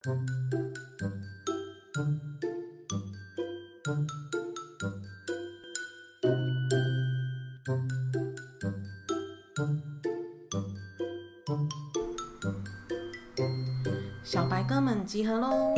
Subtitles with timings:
[0.00, 0.08] 小
[14.48, 15.74] 白哥们集合喽！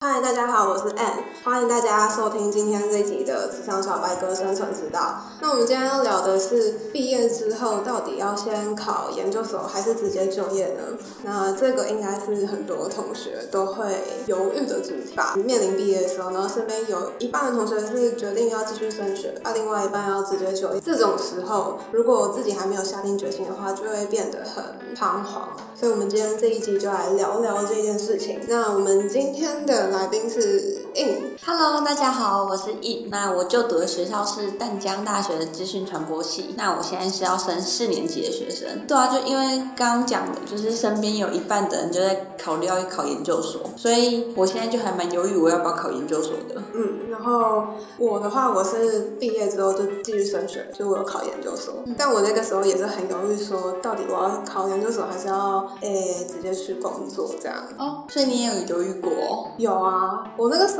[0.00, 5.00] 嗨，大家好，我是 Ann，欢迎大家收听今天这集的《职场小白哥生存之道》。
[5.40, 10.82] 那我们今天要聊的是，毕业之后到底要先考研究所还是直接就业呢？
[11.22, 13.86] 那这个应该是很多同学都会
[14.26, 15.34] 犹豫的主题吧。
[15.34, 20.80] 面临毕业的时候，然后身边有一半的同学是决定要继续升学，那另外一半要直接就业。
[20.84, 24.62] 这种时候，如果自己还没有下定决心的话，就会变得很
[24.94, 25.48] 彷徨。
[25.74, 28.40] 所以，我们今天这一集就来聊聊这件事情。
[28.46, 31.30] 那我们今天的来宾是 In。
[31.44, 33.06] Hello，大家好，我是 E。
[33.10, 36.54] 那我就读的学校是淡江大学的资讯传播系。
[36.56, 38.86] 那我现在是要升四年级的学生。
[38.86, 46.60] 对啊，就因为刚刚讲的，就是身边有一半的人就在考虑要考研究所，所以我现在就还蛮犹豫我要不要考研究所的。
[46.74, 47.64] 嗯，然后
[47.96, 51.74] 我的话，我是毕业之后就继续升学，就我有考研究所。
[51.96, 57.56] 但我那个时候也是很犹豫，说到底我要考研究所还是要诶直接去工作这样。
[57.78, 59.48] 哦，所以你也有犹豫过？
[59.56, 60.79] 有啊，我那个时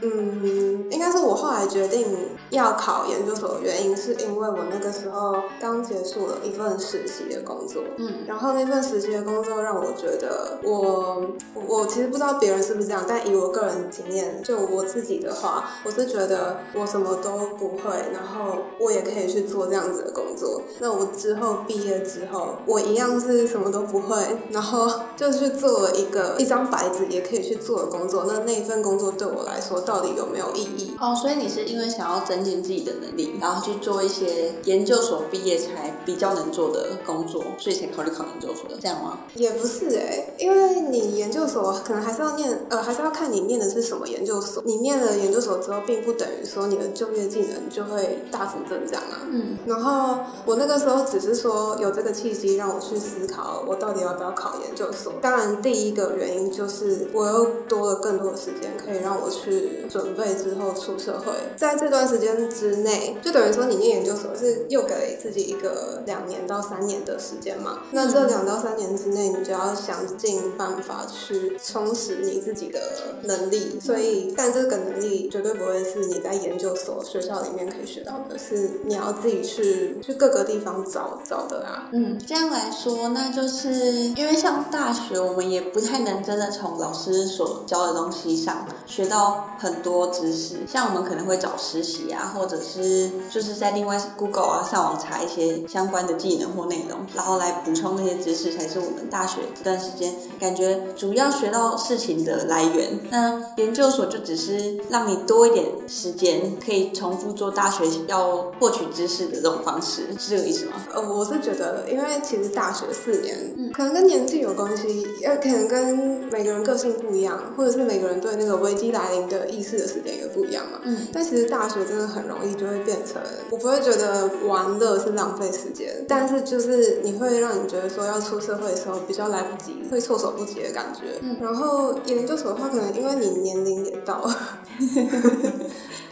[0.00, 2.04] 嗯，应该是我后来决定
[2.50, 11.22] 要考研究所的原因，是因为我那个时候刚结束了一份实习的工作，嗯，然后那份实习的工作让我觉得我，
[11.54, 20.60] 我我其实不知道别人是不是这样，但以我个人经验，就我自己的话，我是觉得我什么都不会，然后我也可以去做这样子的工作。
[20.80, 24.16] 那我之后毕业之后，我一样是什么都不会，
[24.50, 28.24] 然后就是做了一个一张白纸也可以去做的工作。
[28.26, 30.96] 那那一份工作对我来说到底有没有意义？
[31.00, 39.18] 哦，所以你是因为想要增进自己的能力，然后去做一些研究所毕业才比较能做的工作，所以才考虑考研究所的，这样吗？
[39.34, 44.62] 也不是哎、因为你研究所可能还是要念，呃，还是要看你念的是什么研究所。
[44.66, 49.22] 你念了研究所之后，并不等于说你的就业技能就会大幅增长啊。
[49.30, 55.03] 嗯，然后我那个时候只是说有这个契机让我去思考，我到底要不要考研究所。
[55.20, 61.32] 当然，第一个原因就是我又多了更多的时间，可以让我去准备之后出社会。
[61.56, 67.80] 在这段时间之内，就等于说你念研究所是又给自己一个两年到三年的时间嘛。
[67.90, 72.80] 那这两到三年之内，你就要想尽办法去充实你自己的
[73.24, 73.78] 能力。
[73.80, 81.88] 所以，但这个能力绝对不会是你在研究所学校里面可以学到的，是你要自己去去各个地方找找的啊。
[81.92, 83.72] 嗯，这样来说，那就是
[84.16, 90.58] 因为像大学，我们也不太能真的从老师所教的东西上学到很多知识。
[90.66, 102.98] 像我们可能会找实习啊，或者是就是在另外 Google 啊上网查一些相关的技能或内容，然后来补充那些知识，才是我们大学这段时间感觉主要学到事情的来源。
[103.10, 110.72] 那研究所就只是让你多一点时间，可以重复做大学要获取知识的这种方式，是这个意思吗？
[110.92, 114.83] 呃，我是觉得，因为其实大学四年，嗯可能跟年纪有关系，
[115.24, 115.98] 呃，可能跟
[116.30, 120.78] 每个人个性不一样，或者是每个人对那个危机来临的意识的时间也不一样嘛。
[120.82, 121.06] 嗯。
[121.12, 131.02] 但其实大学真的很容易就会变成，我不会觉得玩乐是浪费时间，但是就是你会让你觉得说要出社会的时候比较来不及，会措手不及的感觉。
[131.20, 134.36] 嗯然后研究所的话，可能因为你年龄也到了。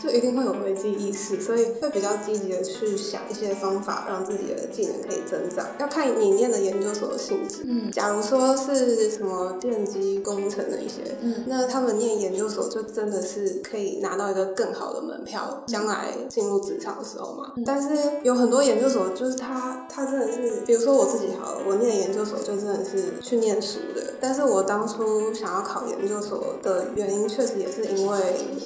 [0.02, 5.64] 就一定会有危机意识，所以会比较积极的去想一些方法，让自己的技能可以增长。
[5.78, 7.62] 要看你念的研究所的性质。
[7.64, 17.52] 嗯假如说是什么电机工程的一些，嗯那他们念研究所就真的是可以拿到一个更好的门票，将来进入职场的时候嘛。
[17.64, 17.88] 但是
[18.24, 24.02] 有很多研究所就是他他真的是，比如说我自己好了，我念研究所就真的是去念书的。
[24.20, 28.18] 但是我当初想要考研究所的原因，确实也是因为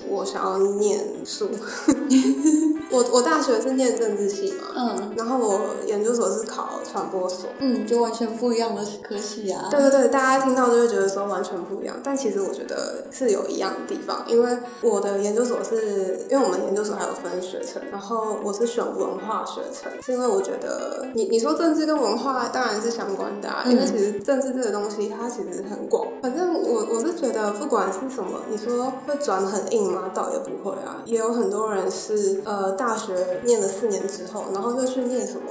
[0.08, 1.48] 我想要念书。
[2.88, 7.48] 我我大学是念政治系嘛，嗯然后我研究所是考传播所。
[7.58, 9.66] 嗯，就完全不一样的科系啊。
[9.70, 30.04] 对对对，大家听到就会觉得说完全不一样，但其实我觉得是有一样的地方，因为我的研究所是因为我们研究所还有分学程，然后我是选文化学程，是因为我觉得你你说政治跟文化当然是相关的、啊，因为其实政治这个东西它其实很广，反正我我是觉得不管是什么，你说会转很硬吗？
[30.14, 35.42] 倒也不会啊，也有很多人是呃大学念了四年之后，然后就去念什么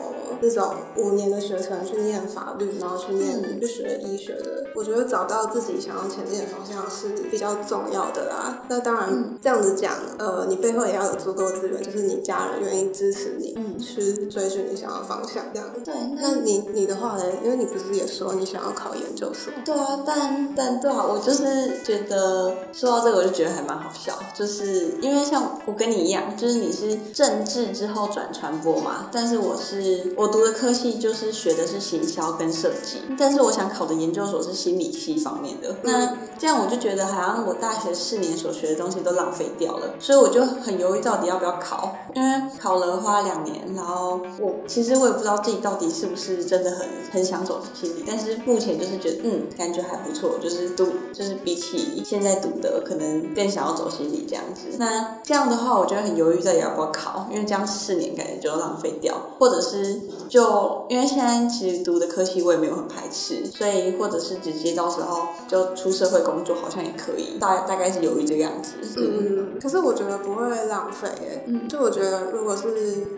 [0.41, 4.65] 那种五年的学程去念法律，然后去念去学医学的。
[4.75, 8.63] 我觉得找到自己想要前进的方向是比较重要的啦。
[8.67, 15.69] 那当然这样子讲，呃，你背后也要有足够资源，就是你家人愿意支持你去追寻你想要的方向这样。
[15.83, 17.23] 对，那你你的话呢？
[17.43, 19.53] 因为你不是也说你想要考研究所？
[19.63, 35.75] 对啊，但但对啊，我就是觉得说到这个，我就觉得还蛮好笑，就是因为像我跟你一样，就是你是政治之后转传播嘛，但是我是我读的科系就是学的是行销跟设计，但是我想考的研究所是心理系方面的。
[35.83, 54.77] 那这样我就觉得好像我大学四年所学的东西都浪费掉了，所以我就很犹豫到底要不要考，因为考了花两年，然后我其实我也不知道自己到底是不是真的很很想走心理，但是目前就是觉得嗯，感觉还不错，就是读就是比起现在读的，可能更想要走心理这样子。
[54.77, 68.73] 那这样的话，我觉得很犹豫到底要不要考，因为这样四年感觉就浪费掉，或者是就因为现在其实读的科系我也没有很排斥，所以或者是直接到时候就出社会工作好像也可以，大大概是犹豫这个样子。
[68.97, 71.43] 嗯，可是我觉得不会浪费诶。
[71.47, 72.67] 嗯，就我觉得如果是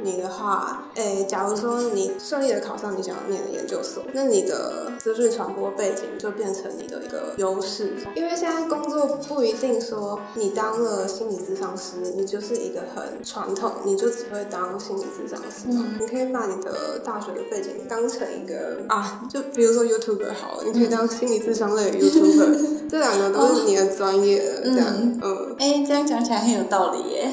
[0.01, 7.95] 你的话，诶，假如说你顺利的考上你想要念的研究所，那你的资讯传播背景就变成你的一个优势。
[8.15, 15.68] 因为现在工作不一定说你当了心理咨商师，你就是一个很传统，你就只会当心理咨商师。
[15.68, 24.88] 嗯，你可以把你的大学的背景当成一个啊，就比如说 YouTuber 好了，你可以当心理咨商类的 YouTuber， 这两个都是你的专业的这样。
[25.22, 27.30] 嗯，哎，这样讲起来很有道理耶。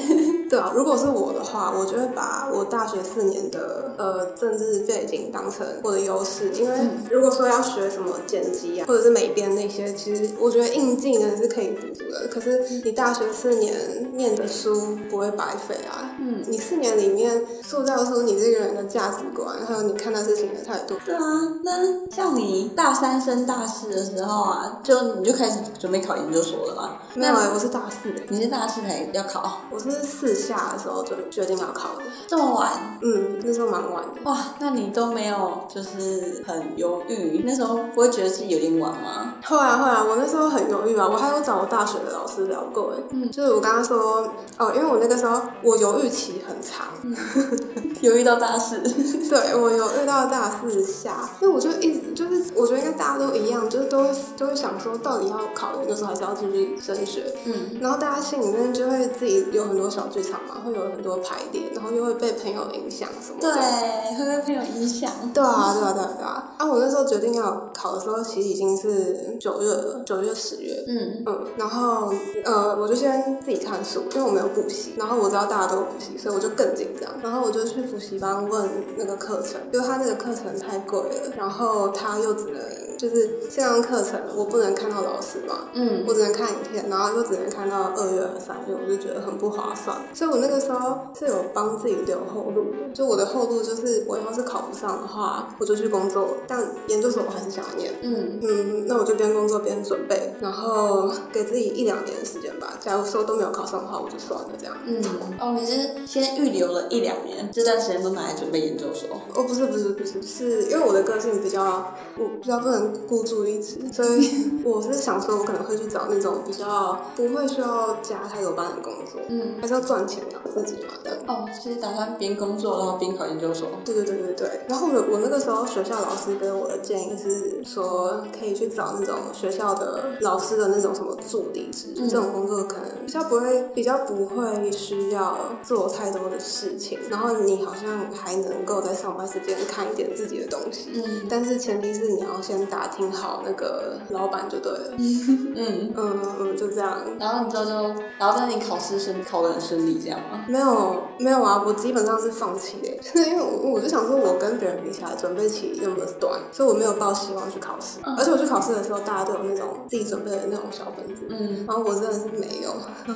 [0.49, 6.77] 对啊，如果是我的话，我就会把我大学四年的呃政治背景当成我的优势，因为
[7.09, 12.27] 如果说要学什么剪辑啊，或者是美编那些，其实我觉得硬技能是可以补足的。
[12.31, 13.75] 可是你大学四年
[14.13, 20.95] 念的书不会白费啊，嗯，你四年里面塑造出你这个人的价值观，还有你看待事情的态度。
[21.05, 21.19] 对啊，
[21.63, 26.97] 那像你大三升大四的时候啊，就你就开始准备考研究所了吗？
[27.15, 29.61] 没有哎，我是大四哎，你是大四才要考？
[29.71, 32.97] 我是四下的时候就决定要考的，这么晚？
[33.01, 34.21] 嗯，那时候蛮晚的。
[34.29, 37.41] 哇，那你都没有就是很犹豫？
[37.45, 39.33] 那时候不会觉得自己有点晚吗？
[39.43, 44.27] 会啊会啊，我那时候很犹豫啊，我还有找我大学的老师聊过哎，嗯，就是我刚刚说
[44.57, 46.87] 哦，因为我那个时候我犹豫期很长，
[48.01, 48.79] 犹豫到大四，
[49.29, 54.05] 对我犹豫到大四下，因为我就一直就是我觉得应该大家都一样，就是都
[54.37, 66.53] 都会想说到底要考研究所还是要继续升学，嗯，然后大家心里面就会自己有很多小剧场嘛，会有很多排练，然后又会被朋友影响什么的，对，会被朋友影响，对啊，对啊，对啊，对啊。
[66.57, 72.11] 啊，我那时候决定要考的时候，其实已经是九月了，九月十月，嗯嗯，然后
[72.43, 82.84] 呃，我就先自己看书，因为我没有补习，然后我知道大家都有补习，所以我就更紧张，然后我就去补习班问那个课程，因为他那个课程太贵了，然后他又只能。
[82.97, 89.97] 就是线上课程，我不能看到老师嘛，嗯，我只能看影片，然后就只能看到二月和三月，我就觉得很不划算。
[90.13, 102.73] 所以我那个时候是有帮自己留后路的，就我的后路就是我要是考不上的话，我就去工作，但研究所我还是想要念，嗯嗯，那我就边工作边准备，然后给自己一两年的时间吧。
[102.79, 104.75] 假如说都没有考上的话，我就算了这样。
[104.85, 105.03] 嗯，
[105.39, 109.09] 哦，你是先预留了一两年，这段时间都拿来准备研究所？
[109.33, 112.84] 哦，不是不是不是，是因为我的个性比较，我比较不能。
[113.07, 121.17] 孤注一掷，所以我是想说，我可能会去找那种比较不会需要加太多班的工作，嗯，还是要赚钱养自己嘛的。
[121.27, 123.67] 哦，就是打算边工作然后边考研究所。
[123.83, 124.61] 对对对对对。
[124.67, 140.89] 然后我我那个时候学校老师给我的建议是说，可以去找那种学校的老师的那种什么助理职，这种工作可能比较不会比较不会需要做太多的事情，然后你好像还能够在上班时间看一点自己的东西。
[140.93, 141.25] 嗯。
[141.29, 144.93] 但是前提是你要先打听好那个老板就对了。
[144.97, 146.99] 嗯嗯嗯，就这样。
[147.19, 147.71] 然后你之后就，
[148.17, 150.45] 然后但你考试顺考的很顺利，这样吗？
[150.47, 151.03] 没有。
[151.19, 157.99] 没有啊，我基本上是放弃的，就 是因为我我就想说，我跟别人比起来，准备期那么短，所以我没有抱希望去考试。
[158.17, 162.71] 而且我去考试的时候，大家都有那种自己准备的那种小本子，嗯，然后我真的是没有。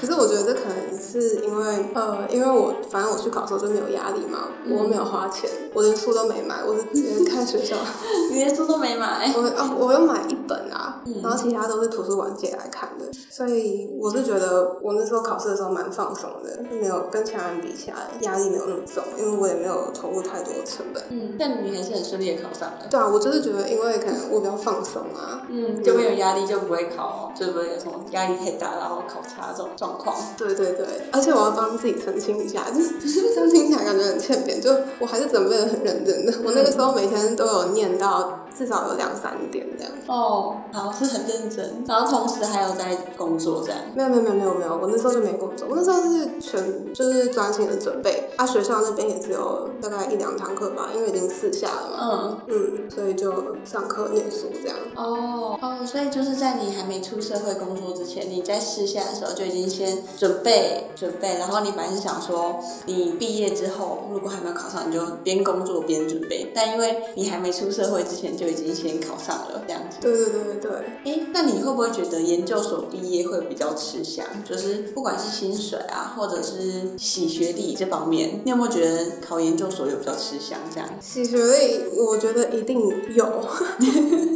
[0.00, 7.76] 可是我觉得这可能是因为，呃，因为我反正我去考的时候就没有压力嘛，我没有花钱，我连书都没买，我是直接看学校。
[8.30, 9.30] 你连书都没买？
[9.36, 11.02] 我哦，我有买一本啊。
[11.04, 21.02] 嗯然后其他都是图书馆借来看的，所以我是觉得我那时候考试的时候蛮放松的，没有跟其他人比起来压力没有那么重，因为我也没有投入太多的成本。
[21.10, 22.86] 嗯，但你还是很顺利的考上了。
[22.90, 30.16] 对啊，我就是觉得，因为可能我比较放松啊，嗯，就没有压力，就不会考，就不会有什么压力太大，然后考差这种状况。
[30.36, 39.92] 对对对，而且我要帮自己澄清一下，就是这样听起来感觉很欠扁，就我还是准备的很认真的，我那个时候每天都有念到至少有两三点这样。
[40.06, 43.80] 哦，好，是很认真，然后同时还有在工作这样。
[43.94, 53.32] 没有没有没有没有没有，我那时候就没工作，我那时候是全就是专心的准备，啊学校那边也只有大概一两堂课吧，因为已经四下了嘛，嗯，嗯，所以就
[53.64, 54.76] 上课念书这样。
[54.94, 69.98] 哦哦，所以就是在你还没出社会工作之前，你在试下的时候就已经先准备准备，然后你本来是想说，你毕业之后如果还没有考上，你就边工作边准备，但因为你还没出社会之前就已经先考上了这样子。
[70.00, 74.24] 对对对对对，诶，那你会不会觉得研究所毕业会比较吃香？
[74.44, 80.88] 就是不管是薪水啊，或者是洗学历这方面，你有没有觉得考研究所有比较吃香这样？
[81.00, 82.80] 洗学历我觉得一定
[83.14, 83.48] 有。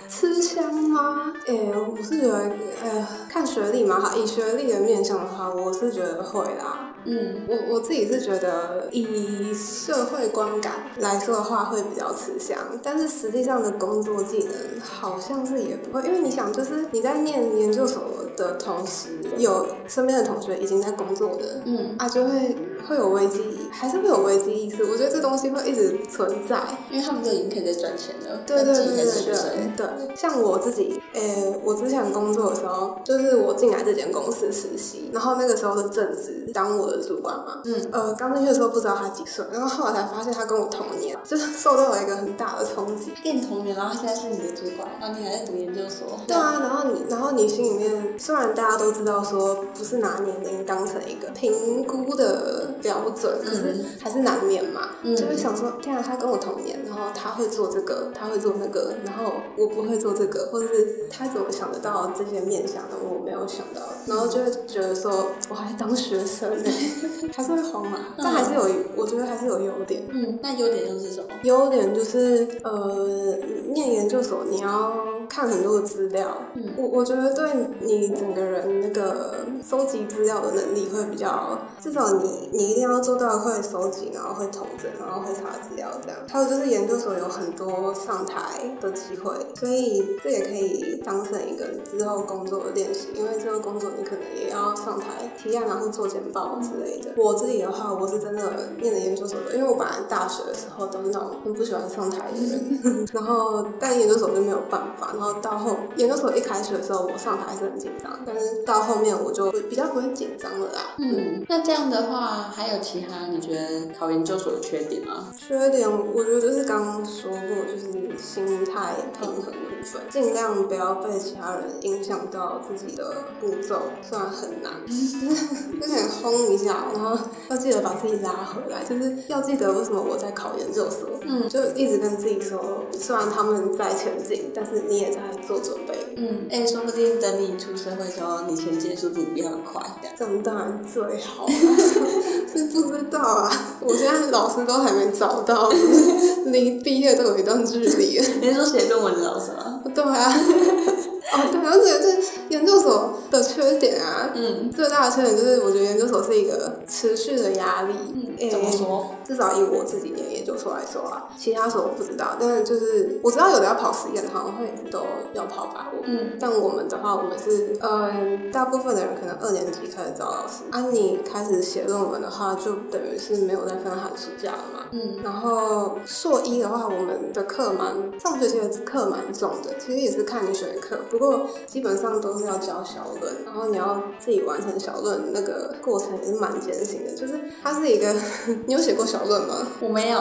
[0.08, 1.32] 吃香吗？
[1.46, 2.50] 诶、我是觉得，
[2.82, 6.86] 呃，看学历嘛，哈，以学历的面向的话，我是觉得会啦。
[7.04, 18.02] 嗯我我自己是觉得，以社会观感来说的话，会比较吃香，但是实际上的工作技能好像是也不会，因为你想，就是你在念研究所
[18.38, 22.56] 的同时，有身边的同学已经在工作的，嗯，啊，就会
[22.88, 24.84] 会有危机，还是会有危机意识。
[24.84, 26.58] 我觉得这东西会一直存在。
[26.90, 29.28] 因为他们都已经可以在赚钱了，对对对对。
[29.76, 43.12] 对对，像我自己，诶、我之前工作的时候，就是我进来这间公司实习，然后那个时候的正职当我的主管嘛，嗯，呃，刚进去的时候不知道他几岁，然后后来才发现他跟我同年，就是受到了一个很大的冲击。
[43.22, 46.18] 跟你同年，然后现在是你的主管，然后你还在读研究所。
[46.26, 66.70] 对啊，然后你，然后你心里面虽然大家都知道说不是拿年龄当成一个评估的标准，可是还是难免嘛，嗯就会想说，天啊，他跟我同年，然后他会做这个，他会做那个，然后我不会做这个，或者是他怎么想得到这些面向的，我没有想到，然后就会觉得说我还当学生呢，
[67.34, 68.60] 还是会慌嘛，但还是有，
[68.94, 70.02] 我觉得还是有优点。
[70.10, 71.28] 嗯，那优点又是什么？
[71.44, 73.38] 优点就是呃，
[73.72, 74.92] 念研究所你要
[75.28, 86.18] 看很多的资料，嗯我我觉得对你整个人那个收集资料的能力会比较，至少你你一定要做到会收集，然后会统整，然后会查资料这样。
[86.28, 97.10] 还有就是研究所有很多上台的机会，所以这也可以当成一个之后工作的练习，因为这个工作你可能也要上台提案，然后做简报之类的。
[97.16, 110.94] 我自己的话，我是真的念了研究所的，因为我本来大学的时候都是那种很不喜欢上台的人， 然后但研究所就没有办法，然后到后研究所一开始的时候，我上台还是很紧张，但是到后面我就比较不会紧张了啦。
[110.98, 115.28] 嗯，那这样的话，还有其他你觉得考研究所的缺点吗？
[115.36, 124.72] 缺点我觉得就是刚刚说过，就是心态平衡的部分，尽量不要被其他人影响到自己的步骤，虽然很难，
[125.80, 135.94] 有点轰一下，然后要记得把自己拉回来，就是要记得为什么我在考研究所，嗯就一直跟自己说，虽然他们在前进，但是你也在做准备。
[136.16, 139.80] 嗯，哎、说不定等你出社会之后，你前进速度比较快，
[140.16, 140.42] 这样。
[140.42, 141.50] 当然最好啊，
[142.52, 143.50] 是不知道啊，
[143.80, 145.70] 我现在老师都还没找到，
[146.46, 148.20] 离毕业都有一段距离。
[148.40, 149.80] 你是说写论文的老师吗？
[149.94, 150.34] 对啊，
[151.32, 157.94] 哦对，而且是研究所的缺点啊，嗯最大的缺点就是我觉得研究所是一个持续的压力。
[158.40, 159.10] 嗯，怎么说？
[159.24, 165.02] 至少以我自己念研究所来说啊，其他所我不知道，但是就是我知道有的要跑实验，好像会都
[165.34, 165.90] 要跑吧。
[165.92, 168.10] 我嗯但我们的话，我们是呃，
[168.52, 174.86] 大部分的人可能二年级开始找老师，啊，你开始写论文的话，就等于是没有在分寒暑假了嘛。
[174.92, 183.04] 嗯然后硕一的话，我们的课蛮上学期的课蛮重的，其实也是看你选的课，不过基本上都是要交小
[183.44, 187.12] 然后你要自己完成小论，那个过程也是蛮艰辛的。
[187.14, 188.14] 就是它是一个，
[188.66, 189.66] 你有写过小论吗？
[189.80, 190.18] 我没有。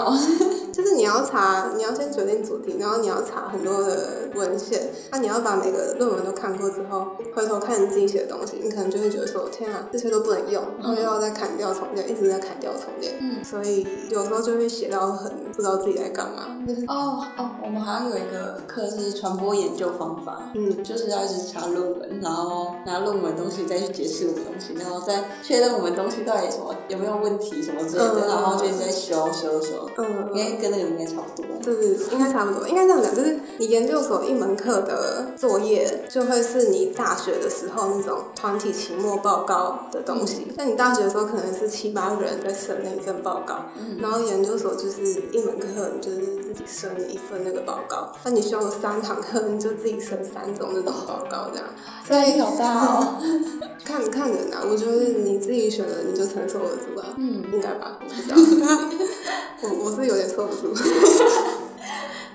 [0.77, 4.79] 就是你要查，你要先决定主题，然后你要查很多的文献，
[5.11, 16.43] 那、你要把每个论文都看过之后，回头看你自己写的东西，你可能就会觉得说，天啊，这些都不能用，然后又要再砍掉重练，一直在砍掉重练，嗯所以有时候就会写到很不知道自己在干嘛。
[16.87, 30.29] 哦哦，我们好像有一个课是传播研究方法，嗯，就是要一直查论文，然后拿论文东西再去解释我们东西，然后再确认我们东西到底什么有没有问题什么之类的，嗯然后就一直在修修修，嗯
[30.69, 31.47] 跟那个应该差不多。
[31.61, 40.47] 就是应该差不多，应该这样讲，就是你研究所一门课的作业就会是你大学的时候那种团体期末报告的东西。
[40.55, 43.65] 那你大学的时候可能是七八个人在审那一份报告，
[43.99, 48.13] 然后研究所就是一门课你就是自己审一份那个报告。
[48.23, 51.67] 那你修了三堂课，你就自己审三种那种报告这样。
[52.09, 53.17] 压力好大哦。
[53.83, 57.97] 看看人啊，我觉得你自己选的你就承受得住吧，嗯，应该吧？
[58.01, 58.35] 我不知道，
[59.61, 60.73] 我我是有点受不住。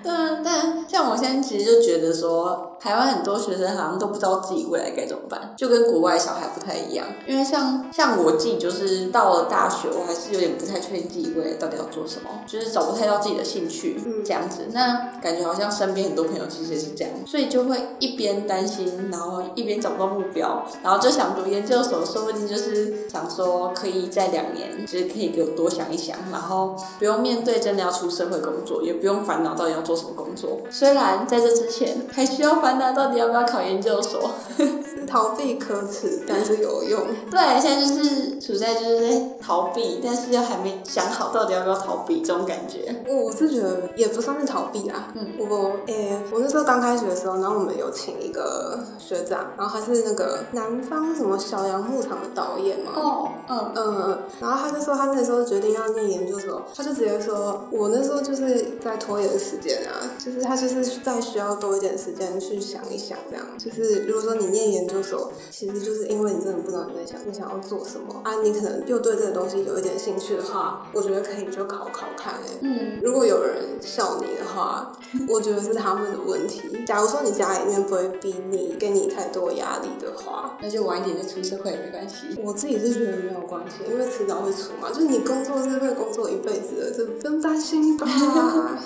[0.03, 7.07] 对啊，但像我现在其实就觉得说，台湾很多学生好像都不知道自己未来该怎么办，就跟国外小孩不太一样。
[7.27, 14.63] 因为像像我自己就是到了大学，我还是有点不太确定自己未来到底要做什么，就是找不太到自己的兴趣嗯这样子。
[14.73, 30.59] 那感觉好像身边很多朋友其实也是这样，所以就会一边担心，然后一边找不到目标，然后就想读研究所，说不定就是想说可以在两年，就是可以给我多想一想，然后不用面对真的要出社会工作，也不用烦恼到底要做什么工作。
[30.71, 34.31] 虽然在这之前还需要烦恼到底要不要考研究所，
[35.07, 37.01] 逃避可耻，但是有用。
[37.31, 42.95] 对，现在就是处在就是在逃避，但是又还没想好到底要不要逃避这种感觉。
[43.07, 45.13] 我是觉得也不算是逃避啊。
[45.15, 52.93] 嗯我诶、我那时候刚开学的时候，然后我们有请一个学长，然后他是那个南方什么小羊牧场的导演嘛。
[52.95, 74.93] 哦，嗯，嗯，然后他就说他那时候决定要念研究所，他就直接说，我那时候就是在拖延时间啊，就是他就是再需要多一点时间去想一想，这样，就是如果说你念研究所，其实就是因为你真的不知道你在想你想要做什么啊，你可能又对这个东西有一点兴趣的话，我觉得可以就考考看哎、嗯，如果有人笑你的话，
[75.29, 76.61] 我觉得是他们的问题。
[76.87, 82.17] 假如说你家里面不会逼你，给你太多压力的话，那就晚一点就出社会也没关系。
[82.43, 84.91] 我自己是觉得没有关系，因为迟早会出嘛。
[84.93, 88.07] 就是你工作是会工作一辈子的，这不用担心吧。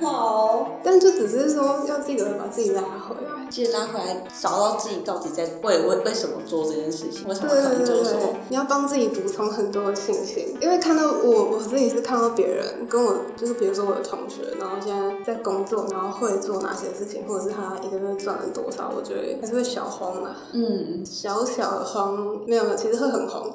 [0.00, 3.30] 好，但就只是说要记得把自己拉回来。
[3.50, 23.50] 记得拉回来，找到自己到底在为为为什么做这件事情，为什么对考研究所对对对，，你要帮自己补充很多的信心，因为看到我我自己是看到别人跟我，就是比如说我的同学，然后现在在工作，然后会做哪些事情，或者是他一个月赚了多少，我觉得还是会小慌啊，嗯，小小的慌，没有没有，其实会很慌。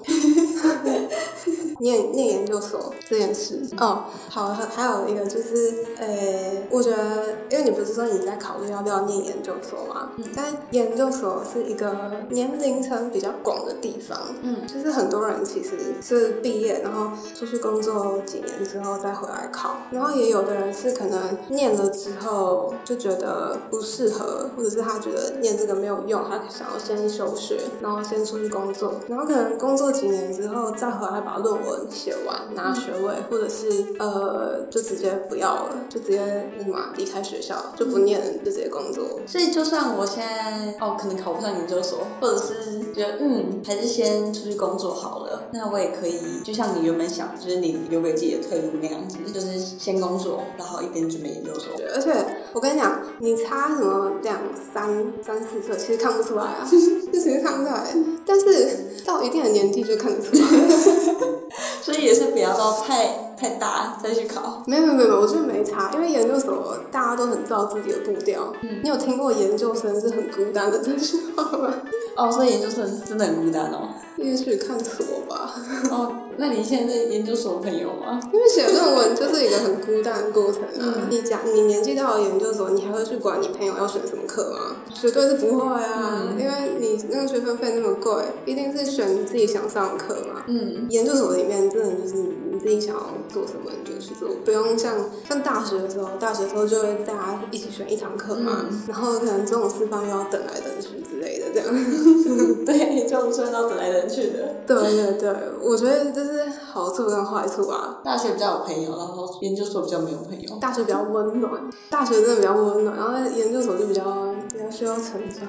[1.80, 3.62] 念念研究所这件事。
[3.78, 10.12] 哦，好，还还有一个就是，呃，我觉得，因为你不是说你在考虑要不要念研究所吗？
[10.18, 11.94] 嗯，但研究所是一个
[12.30, 33.68] 年龄层比较广的地方，嗯，就是很多人其实是毕业，然后出去工作几年之后再回来考，然后也有的人是可能念了之后就觉得不适合，或者是他觉得念这个没有用，他想要先休学，然后先出去工作，然后可能工作几年之后然后再回来把论文写完拿学位，或者是
[34.00, 39.20] 呃就直接不要了，就直接立马离开学校就不念，就直接工作。
[39.28, 51.74] 所以就算我现在哦，可能考不上研究所，或者是觉得嗯，还是先出去工作好了，那我也可以，就像你原本想，就是你留给自己的退路那样子，就是先工作，然后一边准备研究所。
[51.94, 52.12] 而且
[52.54, 54.40] 我跟你讲，你差什么两
[54.74, 57.94] 三三四岁，其实看不出来啊， 就其实看不出来。
[58.26, 60.46] 但是到一定的年纪就看得出来。
[61.82, 64.64] 所以也是不要到太太大再去考。
[64.66, 68.52] 没有没有没有，我觉得没差，因为研究所大家都很照自己的步调。
[68.62, 71.74] 嗯你有听过研究生是很孤单的这句话吗？
[72.16, 73.90] 哦，所以研究生真的很孤单哦。
[74.18, 75.54] 也许看所吧，
[75.92, 78.18] 哦，那你现在在研究所有朋友吗？
[78.32, 80.96] 因为写论文就是一个很孤单的过程啊。
[80.96, 84.78] 嗯你讲你年纪到了研究所，你还会去管你朋友要选什么课吗？
[84.94, 90.44] 绝对是不会啊，嗯因为你那个学分费那么贵，一定是选你自己想上的课嘛。
[90.48, 94.96] 嗯，研究所里面真的就是你自己想要做什么你就去做，不用像
[95.28, 102.05] 像大学的时候，大学的时候就会大家一起选一堂课嘛，嗯然后可能中午吃饭又要等来等去之类的这样。
[102.66, 104.56] 对，就算到等来等去的。
[104.66, 108.00] 对对对，我觉得这是好处跟坏处啊。
[108.04, 110.56] 大学比较有朋友，然后研究所比较没有朋友。
[110.60, 115.48] 大学比较温暖，大学真的比较温暖，然后研究所就比较比较需要成长。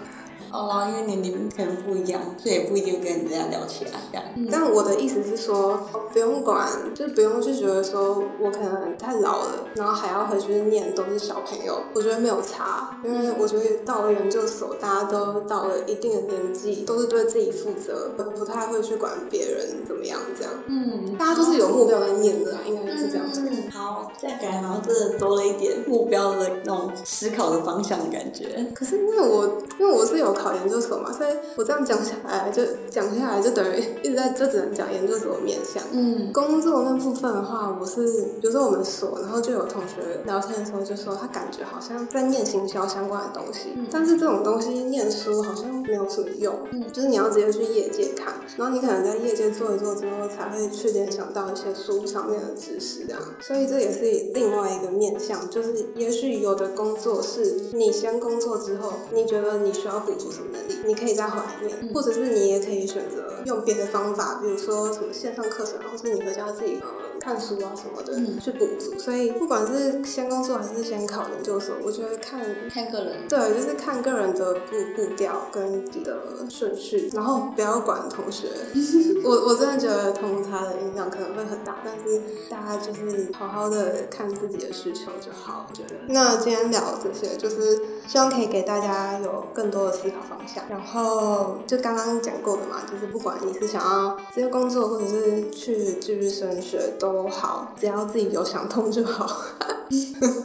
[0.56, 4.24] 哦，因为年龄可能不一样，所以也不一定跟人家聊起来这样。
[4.50, 5.78] 但我的意思是说，
[6.12, 20.52] 不用管，就不用去觉得说我可能太老了，然后还要回去念都是小朋友，我觉得没有差，因为我觉得到了研究所，大家都到了一定的年纪，都是对自己负责，不太会去管别人怎么样这样。
[20.66, 23.42] 嗯，大家都是有目标在念的啦，应该是这样子。
[23.48, 28.66] 嗯，好，这样感觉好像真的多了一点目标的那种思考的方向的感觉。
[28.74, 35.82] 可是因为我因为我是有考考研究所嘛，所以我这样讲下来就讲下来就等于一直在就只能讲研究所的面向。
[35.92, 38.06] 嗯，工作那部分的话，我是
[38.40, 46.54] 比如说我们所，然后就有同学聊天的时候就说，他感觉好像在念行销相关的东西，但是这种东西念书好像没有什么用，
[46.92, 54.00] 就是你要直接去业界看，然后你可能在业界做一做之后，才会去联想到一些书上面的知识这样，所以这也是
[54.32, 66.88] 另外一个面向，就是也许有的工作是你先工作之后，你觉得你需要补足什么能力，你可以再回来念，或者是你也可以选择用别的方法，比如说什么线上课程，或是你回家自己呃
[67.20, 68.98] 看书啊什么的去补足。
[68.98, 73.28] 所以不管是先工作还是先考研究所，我觉得看看个人。
[73.28, 76.18] 对，就是看个人的步步调跟你的
[76.50, 78.48] 顺序，然后不要管同学。
[79.24, 85.66] 我我真的觉得同差的影响可能会很大，但是大家就是好好的看自己的需求就好。
[85.68, 85.96] 我觉得。
[86.08, 90.64] 那今天聊这些，就是希望可以给大家有更多的思考方向。
[90.68, 99.26] 然后就刚刚讲过的嘛，就是不管你是想要直接工作，或者是去继续升学都好，只要自己有想通就好。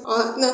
[0.04, 0.48] 好 了，那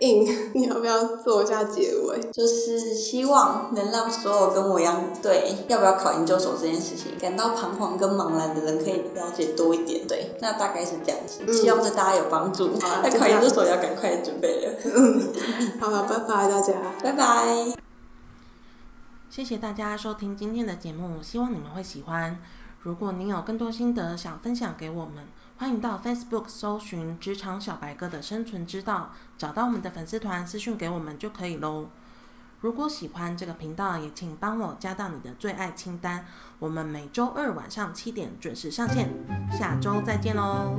[0.00, 0.24] 印
[0.54, 2.20] 你要不要做一下结尾？
[2.32, 10.06] 就是希望能让所有跟我一样对要不要考研究所这件事情感到彷徨跟茫然的人可以了解多一点。
[10.06, 12.70] 对，那大概是这样子，希望对大家有帮助。
[12.80, 14.72] 那 考研究所要赶快准备了。
[15.80, 17.74] 好了，拜拜大家，拜拜。
[19.30, 22.38] 谢谢大家收听今天的节目，希望你们会喜欢。
[22.82, 25.24] 如果您有更多心得想分享给我们，
[25.58, 31.88] 欢迎到 Facebook 搜寻“职场小白哥”的生存之道，找到我们的粉丝团私讯给我们就可以喽。
[32.60, 36.24] 如果喜欢这个频道，也请帮我加到你的最爱清单。
[36.60, 39.10] 我们每周二晚上七点准时上线，
[39.50, 40.78] 下周再见喽。